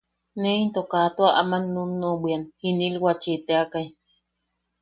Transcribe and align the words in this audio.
Ne 0.41 0.51
into 0.61 0.81
kaa 0.91 1.07
tua 1.15 1.29
aman 1.41 1.63
nunnuʼubwian 1.73 2.43
jinilwachi 2.59 3.31
teakai. 3.47 3.87